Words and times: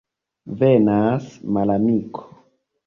Venas 0.61 1.29
malamiko! 1.59 2.29